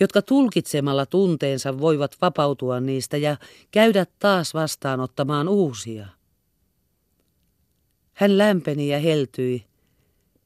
jotka 0.00 0.22
tulkitsemalla 0.22 1.06
tunteensa 1.06 1.78
voivat 1.78 2.16
vapautua 2.20 2.80
niistä 2.80 3.16
ja 3.16 3.36
käydä 3.70 4.06
taas 4.18 4.54
vastaanottamaan 4.54 5.48
uusia. 5.48 6.06
Hän 8.12 8.38
lämpeni 8.38 8.88
ja 8.88 8.98
heltyi, 8.98 9.64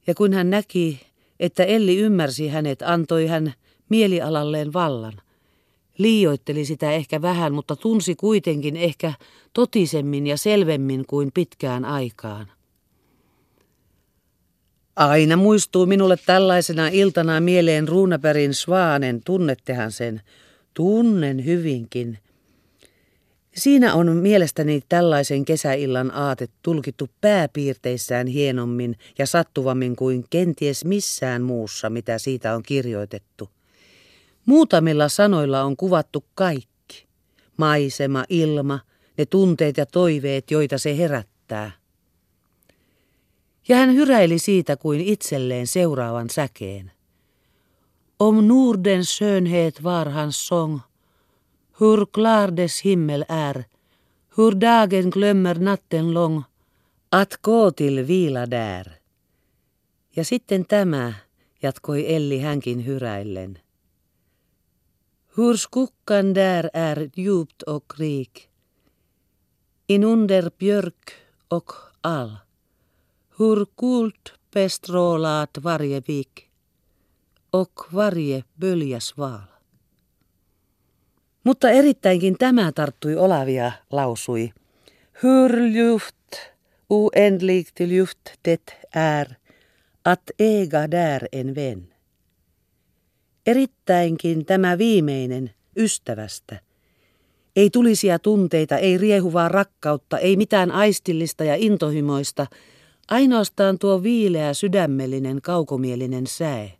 ja 0.07 0.15
kun 0.15 0.33
hän 0.33 0.49
näki, 0.49 1.07
että 1.39 1.63
Elli 1.63 1.97
ymmärsi 1.97 2.47
hänet, 2.47 2.81
antoi 2.81 3.27
hän 3.27 3.53
mielialalleen 3.89 4.73
vallan. 4.73 5.13
Liioitteli 5.97 6.65
sitä 6.65 6.91
ehkä 6.91 7.21
vähän, 7.21 7.53
mutta 7.53 7.75
tunsi 7.75 8.15
kuitenkin 8.15 8.77
ehkä 8.77 9.13
totisemmin 9.53 10.27
ja 10.27 10.37
selvemmin 10.37 11.05
kuin 11.07 11.31
pitkään 11.33 11.85
aikaan. 11.85 12.47
Aina 14.95 15.37
muistuu 15.37 15.85
minulle 15.85 16.17
tällaisena 16.25 16.87
iltana 16.87 17.39
mieleen 17.39 17.87
Ruunaperin 17.87 18.53
Svaanen, 18.53 19.21
tunnettehan 19.25 19.91
sen? 19.91 20.21
Tunnen 20.73 21.45
hyvinkin. 21.45 22.17
Siinä 23.55 23.93
on 23.93 24.15
mielestäni 24.15 24.81
tällaisen 24.89 25.45
kesäillan 25.45 26.11
aate 26.11 26.47
tulkittu 26.61 27.09
pääpiirteissään 27.21 28.27
hienommin 28.27 28.97
ja 29.17 29.27
sattuvammin 29.27 29.95
kuin 29.95 30.25
kenties 30.29 30.85
missään 30.85 31.41
muussa, 31.41 31.89
mitä 31.89 32.17
siitä 32.17 32.55
on 32.55 32.63
kirjoitettu. 32.63 33.49
Muutamilla 34.45 35.09
sanoilla 35.09 35.63
on 35.63 35.77
kuvattu 35.77 36.25
kaikki. 36.35 37.07
Maisema, 37.57 38.25
ilma, 38.29 38.79
ne 39.17 39.25
tunteet 39.25 39.77
ja 39.77 39.85
toiveet, 39.85 40.51
joita 40.51 40.77
se 40.77 40.97
herättää. 40.97 41.71
Ja 43.67 43.75
hän 43.75 43.93
hyräili 43.93 44.39
siitä 44.39 44.77
kuin 44.77 45.01
itselleen 45.01 45.67
seuraavan 45.67 46.29
säkeen. 46.29 46.91
Om 48.19 48.47
Norden 48.47 49.05
skönhet 49.05 49.83
var 49.83 50.09
hans 50.09 50.47
sång, 50.47 50.79
hur 51.77 52.05
klar 52.05 52.51
dess 52.51 52.81
himmel 52.81 53.25
är, 53.27 53.65
hur 54.35 54.51
dagen 54.51 55.09
glömmer 55.09 55.55
natten 55.55 56.11
lång, 56.13 56.43
att 57.09 57.41
gå 57.41 57.71
till 57.71 58.03
vila 58.03 58.45
där. 58.45 58.99
Ja 60.09 60.23
sitten 60.23 60.65
tämä, 60.65 61.13
jatkoi 61.59 62.05
Elli 62.15 62.37
hänkin 62.37 62.79
hyräillen. 62.79 63.57
Hur 65.35 65.57
skuggan 65.57 66.33
där 66.33 66.69
är 66.73 67.11
djupt 67.13 67.61
och 67.61 67.99
rik, 67.99 68.49
inunder 69.87 70.51
björk 70.57 71.11
och 71.47 71.71
all. 72.01 72.37
Hur 73.37 73.65
kult 73.65 74.33
bestrålat 74.51 75.57
varje 75.57 75.99
vik 75.99 76.49
och 77.49 77.81
varje 77.91 78.43
böljasval. 78.53 79.54
Mutta 81.45 81.69
erittäinkin 81.69 82.37
tämä 82.37 82.71
tarttui 82.71 83.15
Olavia, 83.15 83.71
lausui. 83.91 84.53
Hur 85.23 85.51
luft 85.51 86.15
oändligt 86.89 87.79
luft 87.79 88.19
det 88.45 88.73
är 88.95 89.35
att 90.03 90.31
äga 90.41 90.91
där 90.91 91.27
en 91.31 91.55
vän. 91.55 91.87
Erittäinkin 93.45 94.45
tämä 94.45 94.77
viimeinen 94.77 95.51
ystävästä. 95.77 96.59
Ei 97.55 97.69
tulisia 97.69 98.19
tunteita, 98.19 98.77
ei 98.77 98.97
riehuvaa 98.97 99.49
rakkautta, 99.49 100.19
ei 100.19 100.37
mitään 100.37 100.71
aistillista 100.71 101.43
ja 101.43 101.55
intohimoista, 101.55 102.47
ainoastaan 103.07 103.79
tuo 103.79 104.03
viileä 104.03 104.53
sydämellinen 104.53 105.41
kaukomielinen 105.41 106.27
säe. 106.27 106.71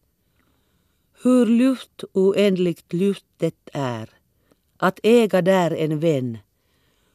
Hur 1.23 1.47
luft 1.47 2.03
oändligt 2.13 2.93
luft 2.93 3.25
det 3.39 3.55
är 3.73 4.14
att 4.77 4.99
äga 5.03 5.41
där 5.41 5.71
en 5.71 5.99
vän. 5.99 6.37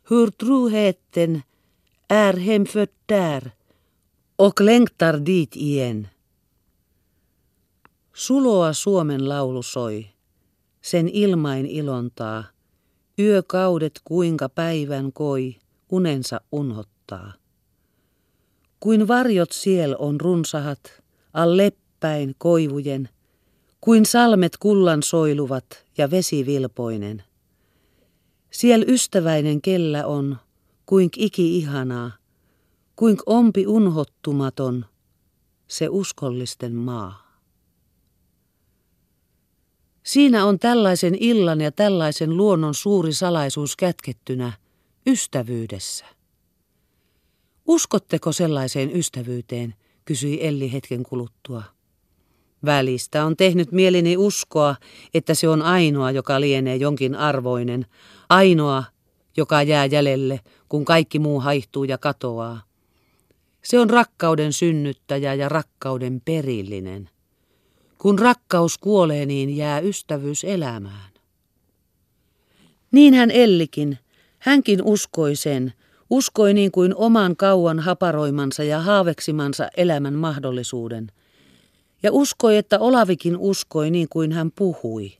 Hur 0.08 0.30
troheten 0.30 1.42
är 2.08 2.32
hemfött 2.32 2.94
där 3.06 3.50
och 4.36 4.60
längtar 4.60 5.18
dit 5.18 5.56
igen. 5.56 6.08
Suloa 8.14 8.74
Suomen 8.74 9.28
laulu 9.28 9.62
soi, 9.62 10.06
sen 10.82 11.08
ilmain 11.08 11.66
ilontaa, 11.66 12.44
yökaudet 13.18 14.00
kuinka 14.04 14.48
päivän 14.48 15.12
koi, 15.12 15.56
unensa 15.92 16.40
unhottaa. 16.52 17.32
Kuin 18.80 19.08
varjot 19.08 19.52
siel 19.52 19.96
on 19.98 20.20
runsahat, 20.20 21.02
al 21.32 21.56
leppäin 21.56 22.34
koivujen, 22.38 23.08
kuin 23.80 24.06
salmet 24.06 24.56
kullan 24.56 25.02
soiluvat 25.02 25.84
ja 25.98 26.10
vesi 26.10 26.46
vilpoinen. 26.46 27.22
Siel 28.50 28.84
ystäväinen 28.88 29.62
kellä 29.62 30.06
on, 30.06 30.36
kuink 30.86 31.12
iki 31.16 31.58
ihanaa, 31.58 32.10
kuink 32.96 33.20
ompi 33.26 33.66
unhottumaton, 33.66 34.86
se 35.66 35.88
uskollisten 35.90 36.74
maa. 36.74 37.30
Siinä 40.02 40.44
on 40.44 40.58
tällaisen 40.58 41.14
illan 41.20 41.60
ja 41.60 41.72
tällaisen 41.72 42.36
luonnon 42.36 42.74
suuri 42.74 43.12
salaisuus 43.12 43.76
kätkettynä 43.76 44.52
ystävyydessä. 45.06 46.06
Uskotteko 47.66 48.32
sellaiseen 48.32 48.96
ystävyyteen, 48.96 49.74
kysyi 50.04 50.46
Elli 50.46 50.72
hetken 50.72 51.02
kuluttua. 51.02 51.62
Välistä 52.64 53.24
on 53.24 53.36
tehnyt 53.36 53.72
mieleni 53.72 54.16
uskoa, 54.16 54.76
että 55.14 55.34
se 55.34 55.48
on 55.48 55.62
ainoa, 55.62 56.10
joka 56.10 56.40
lienee 56.40 56.76
jonkin 56.76 57.14
arvoinen, 57.14 57.86
ainoa, 58.28 58.84
joka 59.36 59.62
jää 59.62 59.86
jäljelle, 59.86 60.40
kun 60.68 60.84
kaikki 60.84 61.18
muu 61.18 61.40
haihtuu 61.40 61.84
ja 61.84 61.98
katoaa. 61.98 62.62
Se 63.64 63.78
on 63.78 63.90
rakkauden 63.90 64.52
synnyttäjä 64.52 65.34
ja 65.34 65.48
rakkauden 65.48 66.22
perillinen. 66.24 67.10
Kun 67.98 68.18
rakkaus 68.18 68.78
kuolee, 68.78 69.26
niin 69.26 69.56
jää 69.56 69.80
ystävyys 69.80 70.44
elämään. 70.44 71.10
Niin 72.92 73.14
hän 73.14 73.30
Ellikin, 73.30 73.98
hänkin 74.38 74.82
uskoi 74.82 75.36
sen, 75.36 75.72
uskoi 76.10 76.54
niin 76.54 76.70
kuin 76.70 76.94
oman 76.94 77.36
kauan 77.36 77.78
haparoimansa 77.78 78.64
ja 78.64 78.80
haaveksimansa 78.80 79.68
elämän 79.76 80.14
mahdollisuuden– 80.14 81.06
ja 82.02 82.12
uskoi, 82.12 82.56
että 82.56 82.78
Olavikin 82.78 83.36
uskoi 83.36 83.90
niin 83.90 84.08
kuin 84.08 84.32
hän 84.32 84.50
puhui. 84.52 85.12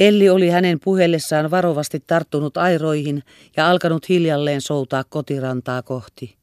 Elli 0.00 0.28
oli 0.30 0.48
hänen 0.48 0.80
puhellessaan 0.80 1.50
varovasti 1.50 2.00
tarttunut 2.06 2.56
airoihin 2.56 3.22
ja 3.56 3.70
alkanut 3.70 4.08
hiljalleen 4.08 4.60
soutaa 4.60 5.04
kotirantaa 5.04 5.82
kohti. 5.82 6.36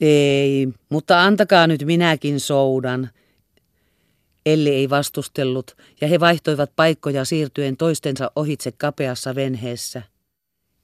Ei, 0.00 0.68
mutta 0.88 1.24
antakaa 1.24 1.66
nyt 1.66 1.84
minäkin 1.84 2.40
soudan. 2.40 3.10
Elli 4.46 4.70
ei 4.70 4.90
vastustellut, 4.90 5.76
ja 6.00 6.08
he 6.08 6.20
vaihtoivat 6.20 6.72
paikkoja 6.76 7.24
siirtyen 7.24 7.76
toistensa 7.76 8.30
ohitse 8.36 8.72
kapeassa 8.72 9.34
venheessä. 9.34 10.02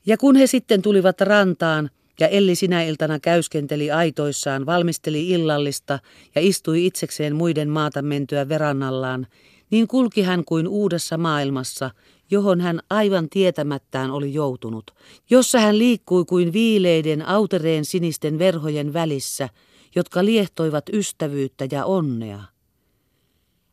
Ja 0.07 0.17
kun 0.19 0.37
he 0.37 0.47
sitten 0.47 0.83
tulivat 0.83 1.21
rantaan, 1.21 1.91
ja 2.21 2.29
Elli 2.29 2.55
sinä 2.55 2.83
iltana 2.83 3.21
käyskenteli 3.21 3.91
aitoissaan, 3.91 4.67
valmisteli 4.67 5.29
illallista 5.29 5.99
ja 6.35 6.41
istui 6.41 6.87
itsekseen 6.87 7.37
muiden 7.37 7.69
maata 7.69 8.03
mentyä 8.03 8.49
verannallaan, 8.49 9.27
niin 9.71 9.89
kulki 9.89 10.23
hän 10.23 10.45
kuin 10.45 10.69
uudessa 10.69 11.19
maailmassa, 11.19 11.91
johon 12.31 12.61
hän 12.61 12.81
aivan 12.91 13.29
tietämättään 13.29 14.11
oli 14.11 14.35
joutunut, 14.35 14.91
jossa 15.31 15.61
hän 15.61 15.79
liikkui 15.79 16.25
kuin 16.25 16.53
viileiden 16.53 17.29
autereen 17.29 17.85
sinisten 17.85 18.39
verhojen 18.39 18.93
välissä, 18.93 19.49
jotka 19.95 20.25
liehtoivat 20.25 20.85
ystävyyttä 20.93 21.67
ja 21.71 21.85
onnea. 21.85 22.41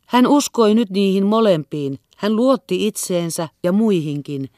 Hän 0.06 0.26
uskoi 0.26 0.74
nyt 0.74 0.90
niihin 0.90 1.26
molempiin, 1.26 1.98
hän 2.16 2.36
luotti 2.36 2.86
itseensä 2.86 3.48
ja 3.62 3.72
muihinkin, 3.72 4.48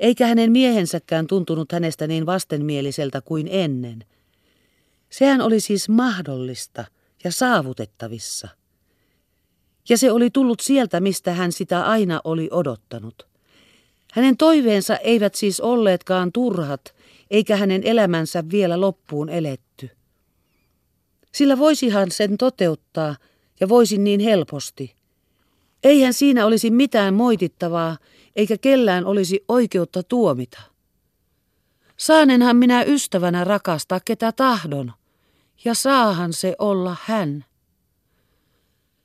eikä 0.00 0.26
hänen 0.26 0.52
miehensäkään 0.52 1.26
tuntunut 1.26 1.72
hänestä 1.72 2.06
niin 2.06 2.26
vastenmieliseltä 2.26 3.20
kuin 3.20 3.48
ennen. 3.50 4.04
Sehän 5.10 5.40
oli 5.40 5.60
siis 5.60 5.88
mahdollista 5.88 6.84
ja 7.24 7.32
saavutettavissa. 7.32 8.48
Ja 9.88 9.98
se 9.98 10.12
oli 10.12 10.30
tullut 10.30 10.60
sieltä, 10.60 11.00
mistä 11.00 11.32
hän 11.32 11.52
sitä 11.52 11.86
aina 11.86 12.20
oli 12.24 12.48
odottanut. 12.50 13.26
Hänen 14.12 14.36
toiveensa 14.36 14.96
eivät 14.96 15.34
siis 15.34 15.60
olleetkaan 15.60 16.32
turhat, 16.32 16.94
eikä 17.30 17.56
hänen 17.56 17.82
elämänsä 17.84 18.44
vielä 18.50 18.80
loppuun 18.80 19.28
eletty. 19.28 19.90
Sillä 21.32 21.58
voisihan 21.58 22.10
sen 22.10 22.38
toteuttaa 22.38 23.16
ja 23.60 23.68
voisin 23.68 24.04
niin 24.04 24.20
helposti. 24.20 24.94
Eihän 25.84 26.14
siinä 26.14 26.46
olisi 26.46 26.70
mitään 26.70 27.14
moitittavaa, 27.14 27.96
eikä 28.36 28.58
kellään 28.58 29.06
olisi 29.06 29.44
oikeutta 29.48 30.02
tuomita. 30.02 30.62
Saanenhan 31.96 32.56
minä 32.56 32.82
ystävänä 32.82 33.44
rakastaa 33.44 34.00
ketä 34.04 34.32
tahdon, 34.32 34.92
ja 35.64 35.74
saahan 35.74 36.32
se 36.32 36.54
olla 36.58 36.96
hän. 37.04 37.44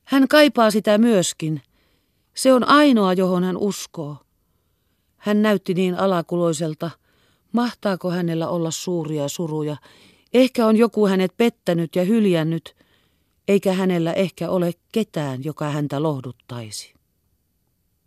Hän 0.04 0.28
kaipaa 0.28 0.72
sitä 0.72 0.98
myöskin. 0.98 1.62
Se 2.34 2.54
on 2.54 2.68
ainoa, 2.68 3.14
johon 3.14 3.44
hän 3.44 3.58
uskoo. 3.58 4.18
Hän 5.18 5.42
näytti 5.42 5.74
niin 5.74 5.96
alakuloiselta. 5.96 6.92
Mahtaako 7.52 8.12
hänellä 8.12 8.48
olla 8.48 8.72
suuria 8.72 9.28
suruja? 9.28 9.78
Ehkä 10.34 10.66
on 10.66 10.78
joku 10.78 11.08
hänet 11.08 11.38
pettänyt 11.38 11.96
ja 11.96 12.04
hyljännyt, 12.04 12.76
eikä 13.48 13.74
hänellä 13.74 14.14
ehkä 14.14 14.50
ole 14.50 14.74
ketään, 14.92 15.44
joka 15.44 15.70
häntä 15.70 16.04
lohduttaisi. 16.04 16.95